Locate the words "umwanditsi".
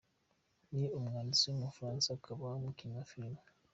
0.97-1.43